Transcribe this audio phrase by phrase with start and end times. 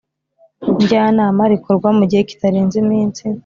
[0.81, 3.23] Njyanama rikorwa mu gihe kitarenze iminsi